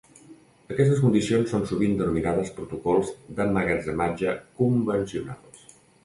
[0.75, 3.11] Aquestes condicions són sovint denominades protocols
[3.41, 5.61] d'emmagatzematge "convencionals".